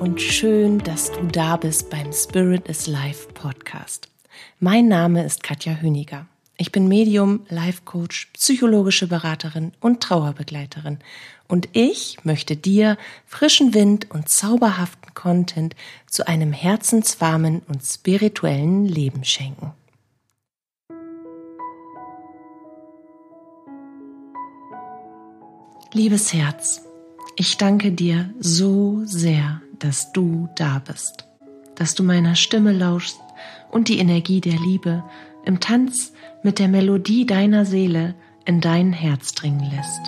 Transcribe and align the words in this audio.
und 0.00 0.20
schön, 0.20 0.78
dass 0.78 1.10
du 1.10 1.24
da 1.26 1.56
bist 1.56 1.90
beim 1.90 2.12
Spirit 2.12 2.68
is 2.68 2.86
Life 2.86 3.32
Podcast. 3.34 4.08
Mein 4.60 4.86
Name 4.86 5.24
ist 5.24 5.42
Katja 5.42 5.74
Hüniger. 5.74 6.26
Ich 6.56 6.70
bin 6.70 6.86
Medium, 6.86 7.40
Life 7.48 7.82
Coach, 7.84 8.30
psychologische 8.34 9.08
Beraterin 9.08 9.72
und 9.80 10.00
Trauerbegleiterin. 10.00 10.98
Und 11.48 11.68
ich 11.72 12.18
möchte 12.22 12.56
dir 12.56 12.96
frischen 13.26 13.74
Wind 13.74 14.10
und 14.10 14.28
zauberhaften 14.28 15.14
Content 15.14 15.74
zu 16.06 16.28
einem 16.28 16.52
herzenswarmen 16.52 17.62
und 17.66 17.82
spirituellen 17.82 18.84
Leben 18.84 19.24
schenken. 19.24 19.72
Liebes 25.92 26.32
Herz, 26.32 26.82
ich 27.36 27.56
danke 27.56 27.90
dir 27.90 28.32
so 28.38 29.02
sehr, 29.04 29.62
dass 29.78 30.12
du 30.12 30.48
da 30.56 30.80
bist, 30.86 31.26
dass 31.74 31.94
du 31.94 32.02
meiner 32.02 32.34
Stimme 32.34 32.72
lauschst 32.72 33.20
und 33.70 33.88
die 33.88 33.98
Energie 33.98 34.40
der 34.40 34.58
Liebe 34.58 35.04
im 35.44 35.60
Tanz 35.60 36.12
mit 36.42 36.58
der 36.58 36.68
Melodie 36.68 37.26
deiner 37.26 37.64
Seele 37.64 38.14
in 38.44 38.60
dein 38.60 38.92
Herz 38.92 39.32
dringen 39.34 39.70
lässt. 39.70 40.00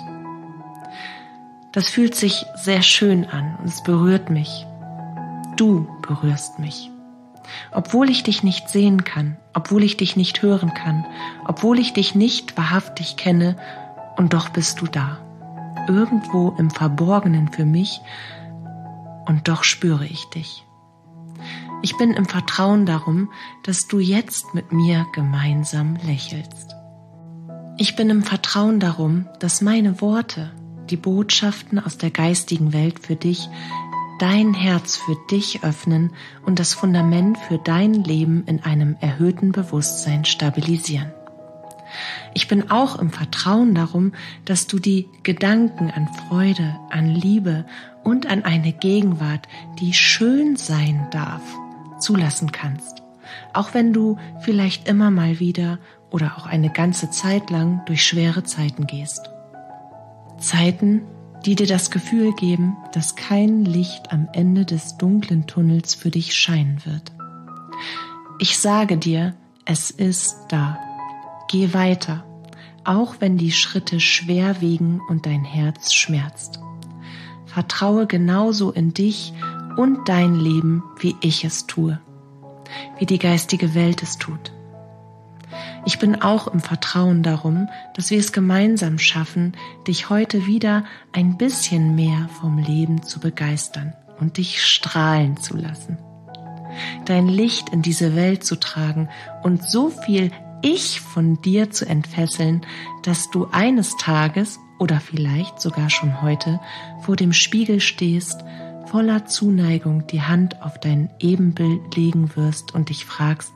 Das 1.71 1.89
fühlt 1.89 2.15
sich 2.15 2.45
sehr 2.55 2.81
schön 2.81 3.25
an 3.25 3.57
und 3.61 3.67
es 3.67 3.81
berührt 3.83 4.29
mich. 4.29 4.65
Du 5.55 5.87
berührst 6.01 6.59
mich. 6.59 6.89
Obwohl 7.71 8.09
ich 8.09 8.23
dich 8.23 8.43
nicht 8.43 8.69
sehen 8.69 9.03
kann, 9.03 9.37
obwohl 9.53 9.83
ich 9.83 9.97
dich 9.97 10.15
nicht 10.15 10.41
hören 10.41 10.73
kann, 10.73 11.05
obwohl 11.45 11.79
ich 11.79 11.93
dich 11.93 12.15
nicht 12.15 12.57
wahrhaftig 12.57 13.17
kenne, 13.17 13.55
und 14.17 14.33
doch 14.33 14.49
bist 14.49 14.81
du 14.81 14.87
da 14.87 15.17
irgendwo 15.87 16.53
im 16.57 16.69
Verborgenen 16.69 17.51
für 17.51 17.65
mich 17.65 18.01
und 19.25 19.47
doch 19.47 19.63
spüre 19.63 20.05
ich 20.05 20.25
dich. 20.25 20.65
Ich 21.83 21.97
bin 21.97 22.13
im 22.13 22.25
Vertrauen 22.25 22.85
darum, 22.85 23.31
dass 23.63 23.87
du 23.87 23.99
jetzt 23.99 24.53
mit 24.53 24.71
mir 24.71 25.05
gemeinsam 25.13 25.97
lächelst. 26.05 26.75
Ich 27.77 27.95
bin 27.95 28.09
im 28.09 28.21
Vertrauen 28.21 28.79
darum, 28.79 29.27
dass 29.39 29.61
meine 29.61 30.01
Worte, 30.01 30.51
die 30.89 30.97
Botschaften 30.97 31.79
aus 31.79 31.97
der 31.97 32.11
geistigen 32.11 32.73
Welt 32.73 32.99
für 32.99 33.15
dich, 33.15 33.49
dein 34.19 34.53
Herz 34.53 34.97
für 34.97 35.17
dich 35.31 35.63
öffnen 35.63 36.11
und 36.45 36.59
das 36.59 36.75
Fundament 36.75 37.39
für 37.39 37.57
dein 37.57 37.95
Leben 37.95 38.43
in 38.45 38.63
einem 38.63 38.95
erhöhten 38.99 39.51
Bewusstsein 39.51 40.25
stabilisieren. 40.25 41.11
Ich 42.33 42.47
bin 42.47 42.71
auch 42.71 42.99
im 42.99 43.11
Vertrauen 43.11 43.75
darum, 43.75 44.13
dass 44.45 44.67
du 44.67 44.79
die 44.79 45.07
Gedanken 45.23 45.91
an 45.91 46.07
Freude, 46.07 46.79
an 46.89 47.07
Liebe 47.07 47.65
und 48.03 48.27
an 48.27 48.43
eine 48.43 48.71
Gegenwart, 48.71 49.47
die 49.79 49.93
schön 49.93 50.55
sein 50.55 51.07
darf, 51.11 51.41
zulassen 51.99 52.51
kannst. 52.51 53.03
Auch 53.53 53.73
wenn 53.73 53.93
du 53.93 54.17
vielleicht 54.41 54.87
immer 54.87 55.11
mal 55.11 55.39
wieder 55.39 55.79
oder 56.09 56.37
auch 56.37 56.45
eine 56.45 56.69
ganze 56.69 57.09
Zeit 57.09 57.49
lang 57.49 57.81
durch 57.85 58.05
schwere 58.05 58.43
Zeiten 58.43 58.87
gehst. 58.87 59.29
Zeiten, 60.37 61.03
die 61.45 61.55
dir 61.55 61.67
das 61.67 61.91
Gefühl 61.91 62.33
geben, 62.33 62.77
dass 62.93 63.15
kein 63.15 63.65
Licht 63.65 64.11
am 64.11 64.27
Ende 64.33 64.65
des 64.65 64.97
dunklen 64.97 65.47
Tunnels 65.47 65.95
für 65.95 66.11
dich 66.11 66.35
scheinen 66.35 66.85
wird. 66.85 67.11
Ich 68.39 68.57
sage 68.57 68.97
dir, 68.97 69.35
es 69.65 69.91
ist 69.91 70.35
da. 70.49 70.77
Geh 71.51 71.73
weiter, 71.73 72.23
auch 72.85 73.15
wenn 73.19 73.37
die 73.37 73.51
Schritte 73.51 73.99
schwer 73.99 74.61
wiegen 74.61 75.01
und 75.09 75.25
dein 75.25 75.43
Herz 75.43 75.91
schmerzt. 75.91 76.61
Vertraue 77.45 78.07
genauso 78.07 78.71
in 78.71 78.93
dich 78.93 79.33
und 79.75 80.07
dein 80.07 80.35
Leben, 80.35 80.81
wie 81.01 81.17
ich 81.19 81.43
es 81.43 81.67
tue, 81.67 81.99
wie 82.99 83.05
die 83.05 83.19
geistige 83.19 83.75
Welt 83.75 84.01
es 84.01 84.17
tut. 84.17 84.53
Ich 85.85 85.99
bin 85.99 86.21
auch 86.21 86.47
im 86.47 86.61
Vertrauen 86.61 87.21
darum, 87.21 87.67
dass 87.95 88.11
wir 88.11 88.19
es 88.19 88.31
gemeinsam 88.31 88.97
schaffen, 88.97 89.57
dich 89.87 90.09
heute 90.09 90.45
wieder 90.45 90.85
ein 91.11 91.37
bisschen 91.37 91.95
mehr 91.95 92.29
vom 92.39 92.59
Leben 92.59 93.03
zu 93.03 93.19
begeistern 93.19 93.93
und 94.21 94.37
dich 94.37 94.63
strahlen 94.63 95.35
zu 95.35 95.57
lassen. 95.57 95.97
Dein 97.03 97.27
Licht 97.27 97.67
in 97.73 97.81
diese 97.81 98.15
Welt 98.15 98.45
zu 98.45 98.57
tragen 98.57 99.09
und 99.43 99.67
so 99.69 99.89
viel 99.89 100.31
ich 100.61 101.01
von 101.01 101.41
dir 101.41 101.71
zu 101.71 101.85
entfesseln, 101.85 102.65
dass 103.03 103.29
du 103.31 103.47
eines 103.51 103.97
Tages 103.97 104.59
oder 104.79 104.99
vielleicht 104.99 105.61
sogar 105.61 105.89
schon 105.89 106.21
heute 106.21 106.59
vor 107.01 107.15
dem 107.15 107.33
Spiegel 107.33 107.79
stehst, 107.79 108.43
voller 108.87 109.25
Zuneigung 109.25 110.07
die 110.07 110.21
Hand 110.21 110.61
auf 110.61 110.79
dein 110.79 111.09
Ebenbild 111.19 111.95
legen 111.95 112.35
wirst 112.35 112.73
und 112.73 112.89
dich 112.89 113.05
fragst, 113.05 113.53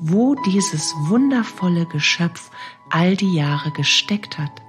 wo 0.00 0.34
dieses 0.46 0.92
wundervolle 1.08 1.86
Geschöpf 1.86 2.50
all 2.90 3.16
die 3.16 3.34
Jahre 3.34 3.70
gesteckt 3.70 4.38
hat 4.38 4.65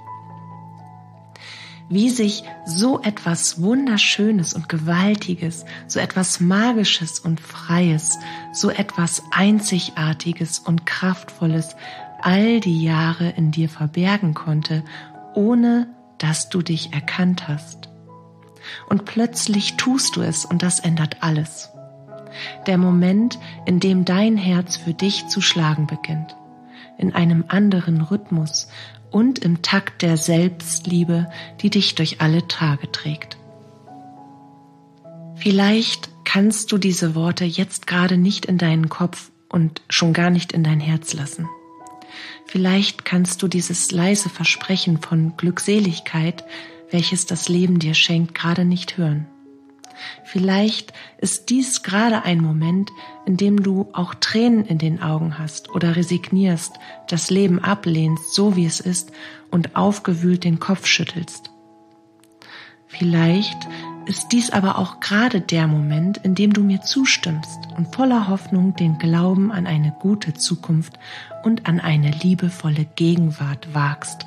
wie 1.90 2.10
sich 2.10 2.44
so 2.66 3.02
etwas 3.02 3.62
Wunderschönes 3.62 4.54
und 4.54 4.70
Gewaltiges, 4.70 5.66
so 5.88 6.00
etwas 6.00 6.40
Magisches 6.40 7.20
und 7.20 7.40
Freies, 7.40 8.18
so 8.52 8.70
etwas 8.70 9.24
Einzigartiges 9.32 10.60
und 10.60 10.86
Kraftvolles 10.86 11.76
all 12.22 12.60
die 12.60 12.84
Jahre 12.84 13.30
in 13.30 13.52
dir 13.52 13.70
verbergen 13.70 14.34
konnte, 14.34 14.84
ohne 15.34 15.88
dass 16.18 16.50
du 16.50 16.62
dich 16.62 16.94
erkannt 16.94 17.48
hast. 17.48 17.90
Und 18.90 19.06
plötzlich 19.06 19.78
tust 19.78 20.16
du 20.16 20.22
es 20.22 20.44
und 20.46 20.64
das 20.64 20.80
ändert 20.80 21.18
alles. 21.22 21.70
Der 22.66 22.78
Moment, 22.78 23.40
in 23.66 23.80
dem 23.80 24.04
dein 24.04 24.38
Herz 24.38 24.78
für 24.78 24.94
dich 24.94 25.28
zu 25.28 25.42
schlagen 25.42 25.88
beginnt, 25.88 26.36
in 26.98 27.14
einem 27.16 27.46
anderen 27.48 28.02
Rhythmus 28.02 28.68
und 29.12 29.40
im 29.40 29.62
Takt 29.62 30.02
der 30.02 30.18
Selbstliebe, 30.18 31.30
die 31.62 31.70
dich 31.70 31.96
durch 31.96 32.22
alle 32.22 32.48
Tage 32.48 32.92
trägt. 32.92 33.38
Vielleicht 35.36 36.10
kannst 36.26 36.72
du 36.72 36.78
diese 36.78 37.16
Worte 37.16 37.46
jetzt 37.46 37.88
gerade 37.88 38.18
nicht 38.18 38.46
in 38.46 38.58
deinen 38.58 38.90
Kopf 38.90 39.32
und 39.50 39.82
schon 39.90 40.14
gar 40.14 40.30
nicht 40.30 40.52
in 40.52 40.64
dein 40.64 40.80
Herz 40.80 41.14
lassen. 41.14 41.48
Vielleicht 42.46 43.06
kannst 43.06 43.44
du 43.44 43.48
dieses 43.48 43.92
leise 43.92 44.30
Versprechen 44.30 45.00
von 45.00 45.36
Glückseligkeit, 45.38 46.44
welches 46.90 47.26
das 47.26 47.50
Leben 47.50 47.80
dir 47.80 47.94
schenkt, 47.94 48.34
gerade 48.34 48.66
nicht 48.66 48.98
hören. 48.98 49.28
Vielleicht 50.24 50.94
ist 51.18 51.50
dies 51.50 51.84
gerade 51.84 52.24
ein 52.24 52.40
Moment, 52.40 52.90
in 53.26 53.38
dem 53.38 53.62
du 53.62 53.90
auch 53.94 54.14
Tränen 54.16 54.66
in 54.66 54.78
den 54.78 55.02
Augen 55.02 55.38
hast 55.38 55.70
oder 55.70 55.96
resignierst, 55.96 56.74
das 57.08 57.30
Leben 57.30 57.60
ablehnst, 57.64 58.34
so 58.34 58.56
wie 58.56 58.66
es 58.66 58.80
ist, 58.80 59.12
und 59.52 59.76
aufgewühlt 59.76 60.44
den 60.44 60.60
Kopf 60.60 60.86
schüttelst. 60.86 61.52
Vielleicht 62.88 63.68
ist 64.06 64.32
dies 64.32 64.52
aber 64.52 64.78
auch 64.78 65.02
gerade 65.02 65.42
der 65.42 65.68
Moment, 65.68 66.18
in 66.20 66.34
dem 66.34 66.54
du 66.54 66.64
mir 66.64 66.82
zustimmst 66.82 67.60
und 67.76 67.94
voller 67.94 68.30
Hoffnung 68.30 68.76
den 68.76 68.98
Glauben 68.98 69.52
an 69.52 69.68
eine 69.68 69.94
gute 70.00 70.34
Zukunft 70.34 70.98
und 71.44 71.68
an 71.68 71.82
eine 71.82 72.12
liebevolle 72.12 72.86
Gegenwart 72.96 73.74
wagst. 73.74 74.26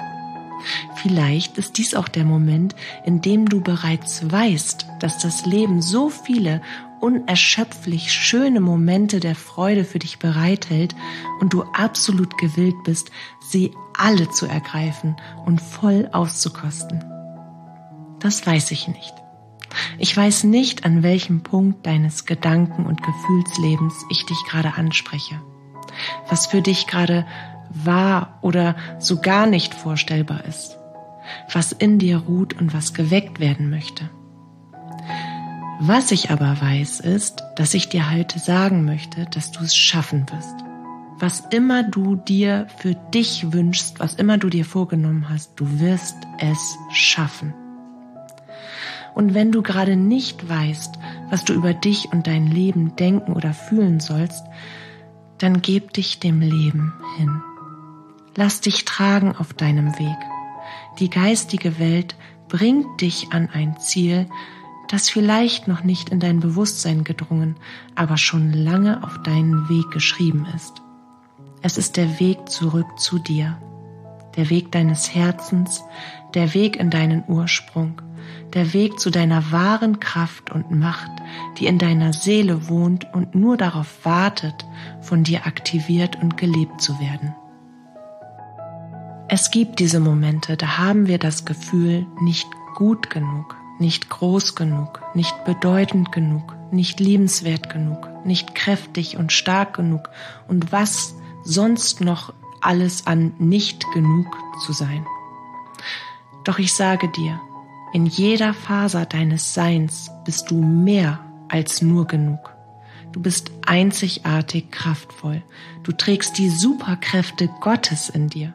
Vielleicht 0.97 1.59
ist 1.59 1.78
dies 1.78 1.94
auch 1.94 2.09
der 2.09 2.25
Moment, 2.25 2.75
in 3.04 3.21
dem 3.21 3.48
du 3.48 3.60
bereits 3.60 4.31
weißt, 4.31 4.87
dass 5.00 5.19
das 5.19 5.47
Leben 5.47 5.82
so 5.82 6.09
viele 6.09 6.60
unerschöpflich 7.00 8.12
schöne 8.12 8.60
Momente 8.60 9.21
der 9.21 9.34
Freude 9.34 9.84
für 9.84 9.98
dich 9.98 10.19
bereithält 10.19 10.94
und 11.41 11.53
du 11.53 11.62
absolut 11.62 12.37
gewillt 12.38 12.77
bist, 12.84 13.10
sie 13.41 13.72
alle 13.97 14.30
zu 14.30 14.47
ergreifen 14.47 15.16
und 15.47 15.60
voll 15.60 16.09
auszukosten. 16.12 17.04
Das 18.21 18.47
weiß 18.47 18.71
ich 18.71 18.86
nicht. 18.89 19.15
Ich 19.98 20.16
weiß 20.16 20.45
nicht, 20.45 20.84
an 20.84 21.03
welchem 21.03 21.42
Punkt 21.42 21.86
deines 21.86 22.27
Gedanken- 22.27 22.86
und 22.86 23.03
Gefühlslebens 23.03 23.95
ich 24.10 24.27
dich 24.27 24.42
gerade 24.48 24.74
anspreche, 24.74 25.41
was 26.28 26.47
für 26.47 26.60
dich 26.60 26.86
gerade 26.86 27.27
wahr 27.71 28.39
oder 28.43 28.77
so 28.99 29.21
gar 29.21 29.47
nicht 29.47 29.75
vorstellbar 29.75 30.45
ist, 30.45 30.77
was 31.53 31.72
in 31.72 31.99
dir 31.99 32.19
ruht 32.19 32.61
und 32.61 32.75
was 32.75 32.93
geweckt 32.95 33.41
werden 33.41 33.71
möchte. 33.71 34.11
Was 35.83 36.11
ich 36.11 36.31
aber 36.31 36.61
weiß, 36.61 37.01
ist, 37.01 37.43
dass 37.57 37.72
ich 37.72 37.89
dir 37.89 38.11
heute 38.11 38.39
sagen 38.39 38.84
möchte, 38.84 39.25
dass 39.25 39.51
du 39.51 39.65
es 39.65 39.75
schaffen 39.75 40.27
wirst. 40.31 40.55
Was 41.19 41.41
immer 41.51 41.83
du 41.83 42.17
dir 42.17 42.67
für 42.77 42.95
dich 42.95 43.53
wünschst, 43.53 43.99
was 43.99 44.15
immer 44.15 44.37
du 44.37 44.51
dir 44.51 44.65
vorgenommen 44.65 45.28
hast, 45.31 45.59
du 45.59 45.81
wirst 45.81 46.17
es 46.39 46.77
schaffen. 46.93 47.55
Und 49.15 49.34
wenn 49.34 49.53
du 49.53 49.63
gerade 49.63 49.97
nicht 49.97 50.49
weißt, 50.49 50.99
was 51.31 51.45
du 51.45 51.55
über 51.55 51.75
dich 51.75 52.13
und 52.13 52.27
dein 52.27 52.47
Leben 52.47 52.97
denken 52.97 53.33
oder 53.33 53.55
fühlen 53.55 54.01
sollst, 54.01 54.45
dann 55.39 55.63
geb 55.63 55.93
dich 55.93 56.21
dem 56.21 56.41
Leben 56.41 56.93
hin. 57.17 57.43
Lass 58.36 58.60
dich 58.60 58.84
tragen 58.84 59.34
auf 59.36 59.53
deinem 59.53 59.98
Weg. 59.98 60.16
Die 60.98 61.10
geistige 61.10 61.78
Welt 61.78 62.16
bringt 62.48 63.00
dich 63.00 63.28
an 63.32 63.48
ein 63.53 63.78
Ziel, 63.78 64.28
das 64.88 65.09
vielleicht 65.09 65.68
noch 65.68 65.84
nicht 65.84 66.10
in 66.10 66.21
dein 66.21 66.41
Bewusstsein 66.41 67.04
gedrungen, 67.04 67.56
aber 67.94 68.16
schon 68.16 68.53
lange 68.53 69.03
auf 69.04 69.22
deinen 69.22 69.68
Weg 69.68 69.91
geschrieben 69.91 70.47
ist. 70.54 70.82
Es 71.62 71.78
ist 71.78 71.97
der 71.97 72.18
Weg 72.21 72.48
zurück 72.48 72.98
zu 72.98 73.18
dir, 73.18 73.59
der 74.36 74.50
Weg 74.50 74.72
deines 74.72 75.15
Herzens, 75.15 75.83
der 76.34 76.54
Weg 76.54 76.76
in 76.76 76.91
deinen 76.91 77.24
Ursprung, 77.28 78.00
der 78.54 78.72
Weg 78.72 78.98
zu 78.98 79.10
deiner 79.10 79.53
wahren 79.53 80.00
Kraft 80.00 80.50
und 80.50 80.71
Macht, 80.71 81.10
die 81.59 81.66
in 81.66 81.78
deiner 81.78 82.12
Seele 82.12 82.68
wohnt 82.68 83.06
und 83.12 83.34
nur 83.34 83.56
darauf 83.56 84.04
wartet, 84.04 84.66
von 85.00 85.24
dir 85.24 85.47
aktiviert 85.47 86.21
und 86.21 86.36
gelebt 86.36 86.80
zu 86.80 86.98
werden. 86.98 87.34
Es 89.32 89.53
gibt 89.53 89.78
diese 89.78 90.00
Momente, 90.00 90.56
da 90.56 90.78
haben 90.78 91.06
wir 91.06 91.18
das 91.18 91.44
Gefühl, 91.44 92.04
nicht 92.21 92.48
gut 92.74 93.10
genug, 93.10 93.56
nicht 93.78 94.10
groß 94.10 94.56
genug, 94.56 95.00
nicht 95.15 95.44
bedeutend 95.44 96.10
genug, 96.10 96.56
nicht 96.72 96.98
liebenswert 96.98 97.71
genug, 97.71 98.09
nicht 98.27 98.56
kräftig 98.56 99.18
und 99.18 99.30
stark 99.30 99.74
genug 99.74 100.09
und 100.48 100.72
was 100.72 101.15
sonst 101.44 102.00
noch 102.00 102.34
alles 102.60 103.06
an 103.06 103.32
nicht 103.38 103.86
genug 103.94 104.36
zu 104.66 104.72
sein. 104.72 105.06
Doch 106.42 106.59
ich 106.59 106.72
sage 106.72 107.06
dir, 107.06 107.41
in 107.92 108.06
jeder 108.06 108.53
Faser 108.53 109.06
deines 109.06 109.54
Seins 109.54 110.10
bist 110.24 110.50
du 110.50 110.60
mehr 110.60 111.21
als 111.48 111.83
nur 111.83 112.09
genug. 112.09 112.53
Du 113.12 113.22
bist 113.22 113.53
einzigartig 113.65 114.72
kraftvoll. 114.72 115.44
Du 115.84 115.92
trägst 115.92 116.36
die 116.36 116.50
Superkräfte 116.50 117.48
Gottes 117.60 118.09
in 118.09 118.28
dir. 118.28 118.54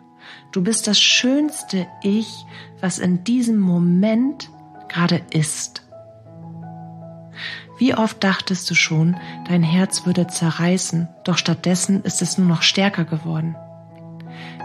Du 0.52 0.64
bist 0.64 0.88
das 0.88 1.00
schönste 1.00 1.88
Ich, 2.02 2.46
was 2.80 3.00
in 3.00 3.24
diesem 3.24 3.60
Moment 3.60 4.50
gerade 4.88 5.22
ist. 5.32 5.84
Wie 7.78 7.94
oft 7.94 8.24
dachtest 8.24 8.70
du 8.70 8.76
schon, 8.76 9.18
dein 9.50 9.64
Herz 9.64 10.06
würde 10.06 10.28
zerreißen, 10.28 11.10
doch 11.26 11.38
stattdessen 11.38 12.04
ist 12.04 12.22
es 12.22 12.38
nur 12.38 12.48
noch 12.48 12.62
stärker 12.62 13.04
geworden. 13.04 13.56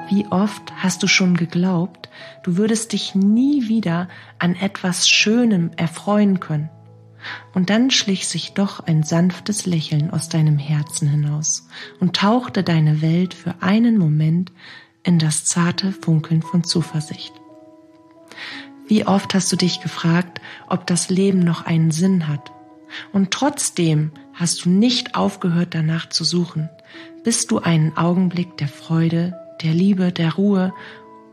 Wie 0.09 0.27
oft 0.27 0.73
hast 0.77 1.03
du 1.03 1.07
schon 1.07 1.37
geglaubt, 1.37 2.09
du 2.43 2.57
würdest 2.57 2.93
dich 2.93 3.15
nie 3.15 3.69
wieder 3.69 4.09
an 4.39 4.55
etwas 4.55 5.09
Schönem 5.09 5.71
erfreuen 5.77 6.41
können. 6.41 6.71
Und 7.53 7.71
dann 7.71 7.91
schlich 7.91 8.27
sich 8.27 8.55
doch 8.55 8.81
ein 8.81 9.03
sanftes 9.03 9.67
Lächeln 9.67 10.11
aus 10.11 10.29
deinem 10.29 10.59
Herzen 10.59 11.09
hinaus 11.09 11.69
und 12.01 12.17
tauchte 12.17 12.63
deine 12.63 13.03
Welt 13.03 13.35
für 13.35 13.57
einen 13.61 13.99
Moment 13.99 14.53
in 15.03 15.19
das 15.19 15.45
zarte 15.45 15.93
Funkeln 15.93 16.43
von 16.43 16.65
Zuversicht. 16.65 17.33
Wie 18.87 19.07
oft 19.07 19.35
hast 19.35 19.53
du 19.53 19.57
dich 19.57 19.81
gefragt, 19.81 20.41
ob 20.69 20.87
das 20.87 21.11
Leben 21.11 21.41
noch 21.41 21.65
einen 21.65 21.91
Sinn 21.91 22.27
hat? 22.27 22.51
Und 23.13 23.31
trotzdem 23.31 24.11
hast 24.35 24.65
du 24.65 24.71
nicht 24.71 25.15
aufgehört 25.15 25.75
danach 25.75 26.09
zu 26.09 26.25
suchen, 26.25 26.69
bis 27.23 27.47
du 27.47 27.61
einen 27.61 27.97
Augenblick 27.97 28.57
der 28.57 28.69
Freude, 28.69 29.39
der 29.63 29.75
Liebe, 29.75 30.11
der 30.11 30.35
Ruhe 30.35 30.73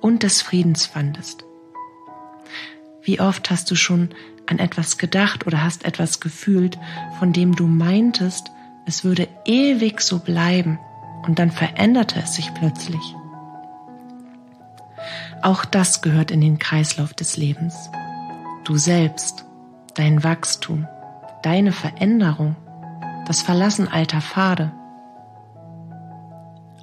und 0.02 0.24
des 0.24 0.42
Friedens 0.42 0.86
fandest. 0.86 1.46
Wie 3.02 3.20
oft 3.20 3.50
hast 3.50 3.72
du 3.72 3.76
schon 3.76 4.10
an 4.46 4.60
etwas 4.60 4.98
gedacht 4.98 5.48
oder 5.48 5.64
hast 5.64 5.86
etwas 5.86 6.20
gefühlt, 6.20 6.78
von 7.20 7.34
dem 7.34 7.56
du 7.56 7.68
meintest, 7.68 8.52
es 8.86 9.04
würde 9.04 9.28
ewig 9.46 10.02
so 10.02 10.20
bleiben 10.20 10.80
und 11.26 11.40
dann 11.40 11.52
veränderte 11.52 12.20
es 12.20 12.36
sich 12.36 12.54
plötzlich. 12.54 13.17
Auch 15.42 15.66
das 15.66 16.02
gehört 16.02 16.32
in 16.32 16.42
den 16.42 16.58
Kreislauf 16.58 17.14
des 17.14 17.38
Lebens. 17.38 17.90
Du 18.64 18.76
selbst, 18.78 19.46
dein 19.94 20.24
Wachstum, 20.24 20.88
deine 21.44 21.72
Veränderung, 21.72 22.56
das 23.28 23.42
Verlassen 23.42 23.88
alter 23.88 24.22
Pfade. 24.22 24.72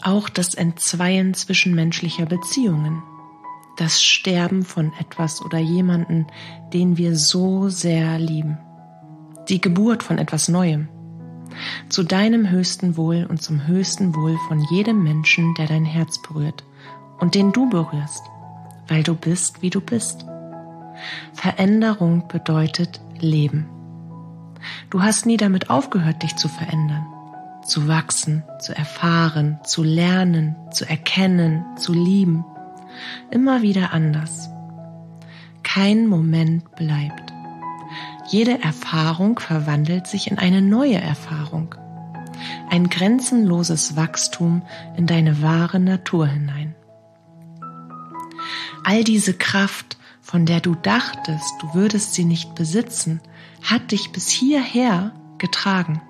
Auch 0.03 0.29
das 0.29 0.55
Entzweien 0.55 1.35
zwischenmenschlicher 1.35 2.27
Beziehungen, 2.27 3.03
das 3.77 4.03
Sterben 4.03 4.63
von 4.63 4.93
etwas 5.01 5.43
oder 5.43 5.59
jemanden, 5.59 6.27
den 6.73 6.97
wir 6.97 7.17
so 7.17 7.69
sehr 7.69 8.19
lieben, 8.19 8.59
die 9.49 9.61
Geburt 9.61 10.03
von 10.03 10.19
etwas 10.19 10.49
Neuem, 10.49 10.89
zu 11.89 12.05
deinem 12.05 12.51
höchsten 12.51 12.97
Wohl 12.97 13.27
und 13.29 13.43
zum 13.43 13.67
höchsten 13.67 14.15
Wohl 14.15 14.39
von 14.49 14.61
jedem 14.71 15.03
Menschen, 15.03 15.55
der 15.55 15.67
dein 15.67 15.85
Herz 15.85 16.21
berührt 16.23 16.65
und 17.19 17.35
den 17.35 17.53
du 17.53 17.69
berührst 17.69 18.23
weil 18.89 19.03
du 19.03 19.15
bist, 19.15 19.63
wie 19.63 19.71
du 19.71 19.81
bist. 19.81 20.25
Veränderung 21.33 22.29
bedeutet 22.29 23.01
Leben. 23.19 23.69
Du 24.91 25.03
hast 25.03 25.27
nie 25.27 25.37
damit 25.37 25.71
aufgehört, 25.71 26.23
dich 26.23 26.37
zu 26.37 26.49
verändern, 26.49 27.07
zu 27.65 27.89
wachsen, 27.89 28.45
zu 28.61 28.77
erfahren, 28.77 29.59
zu 29.65 29.83
lernen, 29.83 30.57
zu 30.71 30.89
erkennen, 30.89 31.65
zu 31.77 31.93
lieben. 31.93 32.45
Immer 33.31 33.63
wieder 33.63 33.93
anders. 33.93 34.49
Kein 35.63 36.07
Moment 36.07 36.75
bleibt. 36.77 37.33
Jede 38.27 38.63
Erfahrung 38.63 39.39
verwandelt 39.39 40.07
sich 40.07 40.31
in 40.31 40.39
eine 40.39 40.63
neue 40.63 41.01
Erfahrung. 41.01 41.75
Ein 42.71 42.89
grenzenloses 42.89 43.97
Wachstum 43.97 44.63
in 44.97 45.07
deine 45.07 45.43
wahre 45.43 45.79
Natur 45.79 46.27
hinein 46.27 46.64
all 48.85 49.03
diese 49.05 49.35
Kraft, 49.35 49.97
von 50.21 50.47
der 50.47 50.61
du 50.61 50.75
dachtest, 50.75 51.55
du 51.61 51.75
würdest 51.75 52.15
sie 52.15 52.25
nicht 52.25 52.55
besitzen, 52.55 53.21
hat 53.63 53.93
dich 53.93 54.13
bis 54.13 54.29
hierher 54.29 55.13
getragen. 55.39 56.01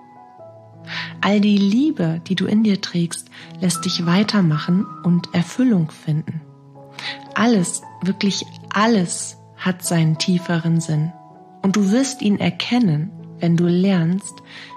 All 1.21 1.41
die 1.41 1.57
Liebe, 1.57 2.21
die 2.27 2.35
du 2.35 2.47
in 2.47 2.63
dir 2.63 2.81
trägst, 2.81 3.31
lässt 3.61 3.85
dich 3.85 4.05
weitermachen 4.05 4.87
und 5.03 5.33
Erfüllung 5.33 5.91
finden. 5.91 6.43
Alles, 7.35 7.83
wirklich 8.03 8.45
alles 8.73 9.39
hat 9.57 9.85
seinen 9.85 10.19
tieferen 10.19 10.81
Sinn. 10.81 11.13
Und 11.63 11.77
du 11.77 11.91
wirst 11.91 12.21
ihn 12.21 12.39
erkennen, 12.39 13.11
wenn 13.39 13.57
du 13.57 13.67
lernst, 13.67 14.35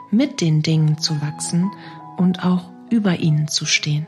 mit 0.10 0.40
den 0.40 0.62
Dingen 0.62 0.98
zu 0.98 1.22
wachsen 1.22 1.70
und 2.16 2.46
auch 2.46 2.72
über 2.90 3.20
ihnen 3.20 3.50
zu 3.50 3.66
stehen. 3.66 4.08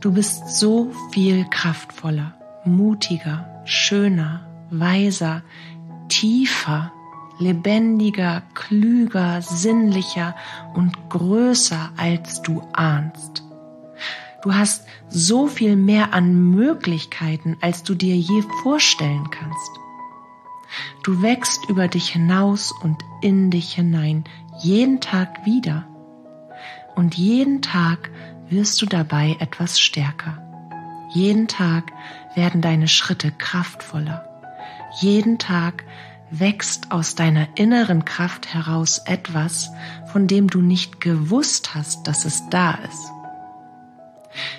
Du 0.00 0.12
bist 0.12 0.56
so 0.56 0.92
viel 1.10 1.44
kraftvoller, 1.50 2.32
mutiger, 2.64 3.62
schöner, 3.64 4.46
weiser, 4.70 5.42
tiefer, 6.08 6.92
lebendiger, 7.40 8.42
klüger, 8.54 9.42
sinnlicher 9.42 10.36
und 10.74 11.10
größer, 11.10 11.90
als 11.96 12.42
du 12.42 12.62
ahnst. 12.72 13.42
Du 14.42 14.54
hast 14.54 14.86
so 15.08 15.48
viel 15.48 15.74
mehr 15.74 16.14
an 16.14 16.52
Möglichkeiten, 16.52 17.56
als 17.60 17.82
du 17.82 17.96
dir 17.96 18.16
je 18.16 18.42
vorstellen 18.62 19.28
kannst. 19.30 19.70
Du 21.02 21.22
wächst 21.22 21.68
über 21.68 21.88
dich 21.88 22.10
hinaus 22.10 22.72
und 22.84 23.02
in 23.20 23.50
dich 23.50 23.74
hinein, 23.74 24.22
jeden 24.60 25.00
Tag 25.00 25.44
wieder. 25.44 25.88
Und 26.94 27.16
jeden 27.16 27.62
Tag 27.62 28.10
wirst 28.50 28.80
du 28.82 28.86
dabei 28.86 29.36
etwas 29.40 29.80
stärker. 29.80 30.42
Jeden 31.14 31.48
Tag 31.48 31.92
werden 32.34 32.60
deine 32.60 32.88
Schritte 32.88 33.32
kraftvoller. 33.32 34.28
Jeden 35.00 35.38
Tag 35.38 35.84
wächst 36.30 36.90
aus 36.90 37.14
deiner 37.14 37.48
inneren 37.56 38.04
Kraft 38.04 38.52
heraus 38.52 38.98
etwas, 39.06 39.70
von 40.12 40.26
dem 40.26 40.48
du 40.48 40.60
nicht 40.60 41.00
gewusst 41.00 41.74
hast, 41.74 42.06
dass 42.06 42.24
es 42.24 42.42
da 42.50 42.72
ist. 42.72 43.12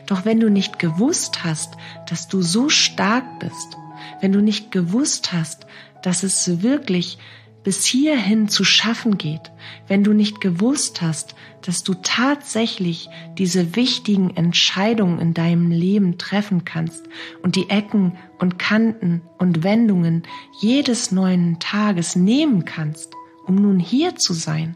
Doch 0.08 0.26
wenn 0.26 0.40
du 0.40 0.50
nicht 0.50 0.80
gewusst 0.80 1.44
hast, 1.44 1.76
dass 2.08 2.28
du 2.28 2.42
so 2.42 2.70
stark 2.70 3.40
bist, 3.40 3.78
wenn 4.20 4.32
du 4.32 4.42
nicht 4.42 4.72
gewusst 4.72 5.32
hast, 5.32 5.68
dass 6.02 6.24
es 6.24 6.62
wirklich 6.62 7.18
bis 7.64 7.86
hierhin 7.86 8.48
zu 8.48 8.64
schaffen 8.64 9.18
geht, 9.18 9.52
wenn 9.88 10.04
du 10.04 10.14
nicht 10.14 10.42
gewusst 10.42 11.02
hast, 11.02 11.36
dass 11.62 11.84
du 11.84 11.94
tatsächlich 11.94 13.10
diese 13.38 13.76
wichtigen 13.76 14.36
Entscheidungen 14.36 15.20
in 15.20 15.34
deinem 15.34 15.72
Leben 15.72 16.18
treffen 16.18 16.64
kannst 16.66 17.04
und 17.44 17.56
die 17.56 17.70
Ecken 17.70 18.18
und 18.40 18.60
Kanten 18.60 19.22
und 19.38 19.64
Wendungen 19.64 20.24
jedes 20.62 21.12
neuen 21.12 21.60
Tages 21.60 22.16
nehmen 22.16 22.66
kannst, 22.66 23.14
um 23.46 23.56
nun 23.56 23.80
hier 23.80 24.16
zu 24.16 24.34
sein 24.34 24.76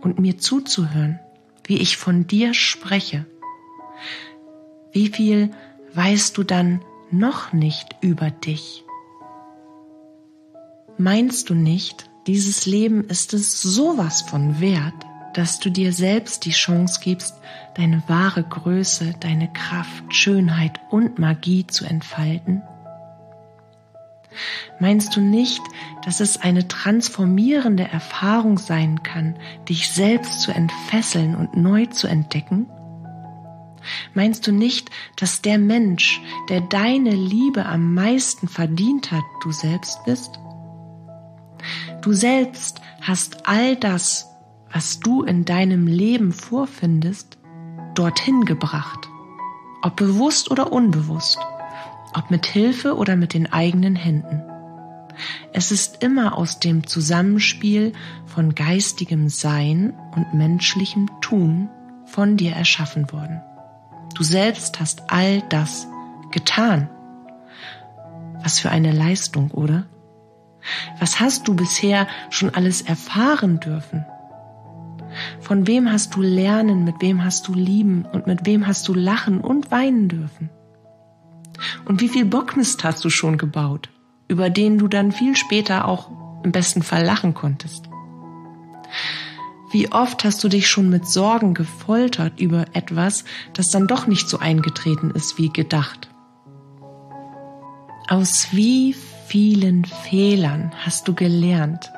und 0.00 0.18
mir 0.18 0.38
zuzuhören, 0.38 1.18
wie 1.64 1.78
ich 1.78 1.96
von 1.96 2.26
dir 2.26 2.54
spreche. 2.54 3.26
Wie 4.92 5.08
viel 5.08 5.50
weißt 5.94 6.36
du 6.38 6.44
dann 6.44 6.80
noch 7.10 7.52
nicht 7.52 7.96
über 8.00 8.30
dich? 8.30 8.84
Meinst 10.98 11.48
du 11.48 11.54
nicht, 11.54 12.09
dieses 12.26 12.66
Leben 12.66 13.04
ist 13.04 13.32
es 13.34 13.62
sowas 13.62 14.22
von 14.22 14.60
wert, 14.60 14.94
dass 15.34 15.60
du 15.60 15.70
dir 15.70 15.92
selbst 15.92 16.44
die 16.44 16.50
Chance 16.50 17.00
gibst, 17.02 17.34
deine 17.74 18.02
wahre 18.08 18.42
Größe, 18.42 19.14
deine 19.20 19.52
Kraft, 19.52 20.04
Schönheit 20.14 20.80
und 20.90 21.18
Magie 21.18 21.66
zu 21.66 21.84
entfalten? 21.84 22.62
Meinst 24.78 25.16
du 25.16 25.20
nicht, 25.20 25.62
dass 26.04 26.20
es 26.20 26.40
eine 26.40 26.68
transformierende 26.68 27.84
Erfahrung 27.84 28.58
sein 28.58 29.02
kann, 29.02 29.36
dich 29.68 29.90
selbst 29.90 30.42
zu 30.42 30.52
entfesseln 30.52 31.34
und 31.34 31.56
neu 31.56 31.86
zu 31.86 32.06
entdecken? 32.06 32.66
Meinst 34.14 34.46
du 34.46 34.52
nicht, 34.52 34.90
dass 35.16 35.42
der 35.42 35.58
Mensch, 35.58 36.20
der 36.48 36.60
deine 36.60 37.10
Liebe 37.10 37.66
am 37.66 37.94
meisten 37.94 38.48
verdient 38.48 39.10
hat, 39.10 39.24
du 39.42 39.52
selbst 39.52 40.04
bist? 40.04 40.38
Du 42.02 42.12
selbst 42.12 42.80
hast 43.00 43.46
all 43.46 43.76
das, 43.76 44.28
was 44.72 45.00
du 45.00 45.22
in 45.22 45.44
deinem 45.44 45.86
Leben 45.86 46.32
vorfindest, 46.32 47.38
dorthin 47.94 48.44
gebracht, 48.44 49.08
ob 49.82 49.96
bewusst 49.96 50.50
oder 50.50 50.72
unbewusst, 50.72 51.38
ob 52.14 52.30
mit 52.30 52.46
Hilfe 52.46 52.96
oder 52.96 53.16
mit 53.16 53.34
den 53.34 53.52
eigenen 53.52 53.96
Händen. 53.96 54.42
Es 55.52 55.72
ist 55.72 56.02
immer 56.02 56.36
aus 56.36 56.60
dem 56.60 56.86
Zusammenspiel 56.86 57.92
von 58.26 58.54
geistigem 58.54 59.28
Sein 59.28 59.92
und 60.14 60.34
menschlichem 60.34 61.10
Tun 61.20 61.68
von 62.06 62.36
dir 62.36 62.52
erschaffen 62.52 63.12
worden. 63.12 63.40
Du 64.14 64.22
selbst 64.22 64.80
hast 64.80 65.10
all 65.10 65.42
das 65.48 65.86
getan. 66.30 66.88
Was 68.42 68.58
für 68.58 68.70
eine 68.70 68.92
Leistung, 68.92 69.50
oder? 69.50 69.86
Was 70.98 71.20
hast 71.20 71.48
du 71.48 71.54
bisher 71.54 72.06
schon 72.30 72.50
alles 72.54 72.82
erfahren 72.82 73.60
dürfen? 73.60 74.04
Von 75.40 75.66
wem 75.66 75.90
hast 75.90 76.14
du 76.14 76.22
lernen, 76.22 76.84
mit 76.84 76.96
wem 77.00 77.24
hast 77.24 77.48
du 77.48 77.54
lieben 77.54 78.04
und 78.12 78.26
mit 78.26 78.46
wem 78.46 78.66
hast 78.66 78.86
du 78.88 78.94
lachen 78.94 79.40
und 79.40 79.70
weinen 79.70 80.08
dürfen? 80.08 80.50
Und 81.84 82.00
wie 82.00 82.08
viel 82.08 82.24
Bockmist 82.24 82.84
hast 82.84 83.04
du 83.04 83.10
schon 83.10 83.36
gebaut, 83.38 83.88
über 84.28 84.50
den 84.50 84.78
du 84.78 84.88
dann 84.88 85.12
viel 85.12 85.36
später 85.36 85.86
auch 85.86 86.10
im 86.44 86.52
besten 86.52 86.82
Fall 86.82 87.04
lachen 87.04 87.34
konntest? 87.34 87.88
Wie 89.72 89.92
oft 89.92 90.24
hast 90.24 90.42
du 90.42 90.48
dich 90.48 90.68
schon 90.68 90.90
mit 90.90 91.06
Sorgen 91.06 91.54
gefoltert 91.54 92.40
über 92.40 92.64
etwas, 92.72 93.24
das 93.52 93.70
dann 93.70 93.86
doch 93.86 94.06
nicht 94.06 94.28
so 94.28 94.38
eingetreten 94.38 95.12
ist 95.12 95.38
wie 95.38 95.52
gedacht? 95.52 96.08
Aus 98.08 98.48
wie 98.50 98.96
vielen 99.30 99.84
Fehlern 99.84 100.72
hast 100.84 101.06
du 101.06 101.14
gelernt? 101.14 101.92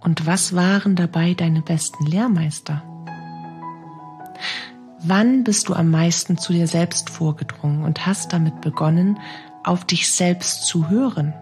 Und 0.00 0.26
was 0.26 0.54
waren 0.54 0.94
dabei 0.94 1.34
deine 1.34 1.60
besten 1.60 2.06
Lehrmeister? 2.06 2.84
Wann 5.00 5.42
bist 5.42 5.68
du 5.68 5.74
am 5.74 5.90
meisten 5.90 6.38
zu 6.38 6.52
dir 6.52 6.68
selbst 6.68 7.10
vorgedrungen 7.10 7.82
und 7.82 8.06
hast 8.06 8.32
damit 8.32 8.60
begonnen, 8.60 9.18
auf 9.64 9.84
dich 9.84 10.08
selbst 10.12 10.66
zu 10.66 10.88
hören? 10.88 11.34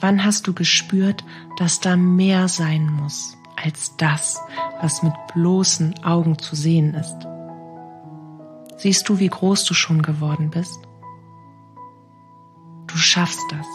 Wann 0.00 0.22
hast 0.22 0.46
du 0.46 0.52
gespürt, 0.52 1.24
dass 1.58 1.80
da 1.80 1.96
mehr 1.96 2.48
sein 2.48 2.86
muss 2.92 3.38
als 3.56 3.96
das, 3.96 4.38
was 4.82 5.02
mit 5.02 5.14
bloßen 5.32 6.04
Augen 6.04 6.38
zu 6.38 6.56
sehen 6.56 6.92
ist? 6.92 7.16
Siehst 8.76 9.08
du, 9.08 9.18
wie 9.18 9.28
groß 9.28 9.64
du 9.64 9.72
schon 9.72 10.02
geworden 10.02 10.50
bist? 10.50 10.85
Du 12.96 13.02
schaffst 13.02 13.44
das. 13.50 13.66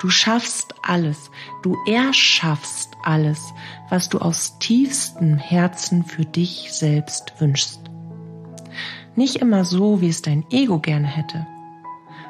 Du 0.00 0.08
schaffst 0.08 0.74
alles. 0.80 1.30
Du 1.60 1.76
erschaffst 1.86 2.96
alles, 3.02 3.52
was 3.90 4.08
du 4.08 4.18
aus 4.18 4.58
tiefstem 4.58 5.36
Herzen 5.36 6.06
für 6.06 6.24
dich 6.24 6.72
selbst 6.72 7.34
wünschst. 7.38 7.82
Nicht 9.14 9.36
immer 9.36 9.66
so, 9.66 10.00
wie 10.00 10.08
es 10.08 10.22
dein 10.22 10.46
Ego 10.50 10.78
gerne 10.78 11.06
hätte, 11.06 11.46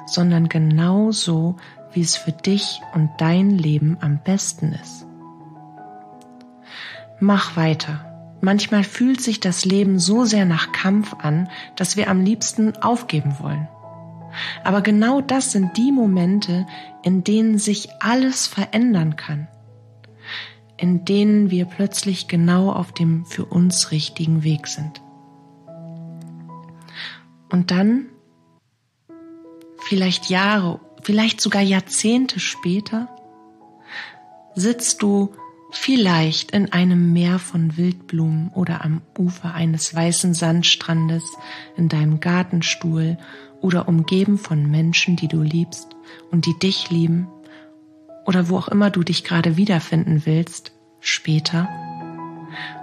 sondern 0.05 0.49
genau 0.49 1.13
so, 1.13 1.55
wie 1.93 2.01
es 2.01 2.17
für 2.17 2.33
dich 2.33 2.81
und 2.93 3.11
dein 3.19 3.51
Leben 3.51 3.97
am 4.01 4.19
besten 4.19 4.73
ist. 4.73 5.07
Mach 7.21 7.55
weiter. 7.55 8.35
Manchmal 8.41 8.83
fühlt 8.83 9.21
sich 9.21 9.39
das 9.39 9.65
Leben 9.65 10.01
so 10.01 10.25
sehr 10.25 10.45
nach 10.45 10.73
Kampf 10.73 11.15
an, 11.21 11.49
dass 11.77 11.97
wir 11.97 12.11
am 12.11 12.25
liebsten 12.25 12.77
aufgeben 12.79 13.37
wollen. 13.39 13.69
Aber 14.65 14.83
genau 14.83 15.21
das 15.21 15.53
sind 15.53 15.77
die 15.77 15.93
Momente, 15.93 16.67
in 17.03 17.25
denen 17.25 17.59
sich 17.59 17.89
alles 18.01 18.47
verändern 18.47 19.17
kann, 19.17 19.49
in 20.77 21.05
denen 21.05 21.51
wir 21.51 21.65
plötzlich 21.65 22.29
genau 22.29 22.73
auf 22.73 22.93
dem 22.93 23.27
für 23.27 23.45
uns 23.45 23.91
richtigen 23.91 24.43
Weg 24.43 24.67
sind. 24.67 25.03
Und 27.51 27.71
dann, 27.71 28.07
vielleicht 29.79 30.31
Jahre, 30.31 30.81
vielleicht 31.03 31.41
sogar 31.41 31.63
Jahrzehnte 31.63 32.39
später, 32.39 33.09
sitzt 34.55 35.03
du 35.03 35.35
vielleicht 35.73 36.51
in 36.51 36.73
einem 36.73 37.13
Meer 37.13 37.39
von 37.39 37.77
Wildblumen 37.77 38.51
oder 38.55 38.85
am 38.85 39.03
Ufer 39.19 39.55
eines 39.55 39.95
weißen 39.95 40.35
Sandstrandes 40.35 41.25
in 41.77 41.89
deinem 41.89 42.21
Gartenstuhl 42.21 43.19
oder 43.61 43.89
umgeben 43.89 44.39
von 44.39 44.71
Menschen, 44.71 45.17
die 45.17 45.29
du 45.29 45.43
liebst 45.43 45.89
und 46.31 46.47
die 46.47 46.59
dich 46.59 46.91
lieben 46.91 47.29
oder 48.27 48.49
wo 48.49 48.57
auch 48.59 48.69
immer 48.69 48.91
du 48.91 49.03
dich 49.03 49.25
gerade 49.25 49.57
wiederfinden 49.57 50.23
willst, 50.25 50.73
später 51.01 51.69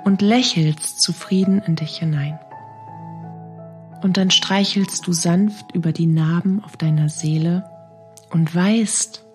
und 0.04 0.22
lächelst 0.22 1.02
zufrieden 1.02 1.62
in 1.66 1.76
dich 1.76 1.98
hinein. 1.98 2.40
Und 4.02 4.18
dann 4.18 4.32
streichelst 4.32 5.08
du 5.08 5.14
sanft 5.14 5.74
über 5.74 5.92
die 5.92 6.06
Narben 6.06 6.64
auf 6.64 6.78
deiner 6.78 7.10
Seele 7.10 7.64
und 8.30 8.54
weißt, 8.54 9.26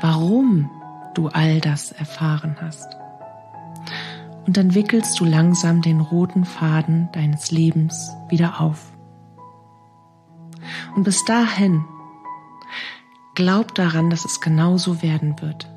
warum 0.00 0.70
du 1.14 1.28
all 1.28 1.60
das 1.60 1.92
erfahren 1.92 2.56
hast. 2.60 2.96
Und 4.46 4.56
dann 4.56 4.74
wickelst 4.74 5.18
du 5.20 5.24
langsam 5.24 5.82
den 5.82 6.00
roten 6.00 6.44
Faden 6.44 7.08
deines 7.12 7.50
Lebens 7.50 8.10
wieder 8.28 8.60
auf. 8.60 8.92
Und 10.96 11.04
bis 11.04 11.24
dahin, 11.24 11.84
glaub 13.34 13.74
daran, 13.74 14.10
dass 14.10 14.24
es 14.24 14.40
genauso 14.40 15.02
werden 15.02 15.40
wird. 15.40 15.70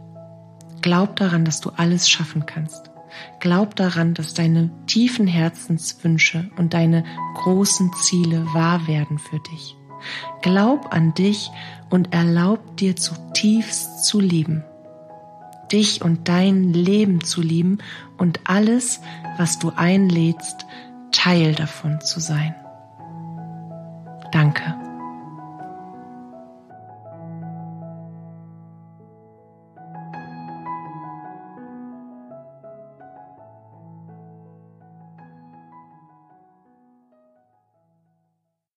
Glaub 0.81 1.15
daran, 1.15 1.45
dass 1.45 1.61
du 1.61 1.69
alles 1.69 2.09
schaffen 2.09 2.45
kannst. 2.45 2.89
Glaub 3.39 3.75
daran, 3.75 4.13
dass 4.13 4.33
deine 4.33 4.71
tiefen 4.87 5.27
Herzenswünsche 5.27 6.49
und 6.57 6.73
deine 6.73 7.05
großen 7.35 7.91
Ziele 7.93 8.45
wahr 8.53 8.87
werden 8.87 9.19
für 9.19 9.39
dich. 9.51 9.77
Glaub 10.41 10.93
an 10.93 11.13
dich 11.13 11.51
und 11.89 12.13
erlaub 12.13 12.75
dir 12.77 12.95
zutiefst 12.95 14.05
zu 14.05 14.19
lieben. 14.19 14.63
Dich 15.71 16.01
und 16.01 16.27
dein 16.27 16.73
Leben 16.73 17.23
zu 17.23 17.41
lieben 17.41 17.79
und 18.17 18.41
alles, 18.45 19.01
was 19.37 19.59
du 19.59 19.71
einlädst, 19.75 20.65
Teil 21.11 21.55
davon 21.55 22.01
zu 22.01 22.19
sein. 22.19 22.55
Danke. 24.31 24.82